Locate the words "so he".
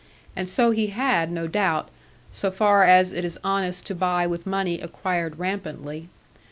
0.49-0.87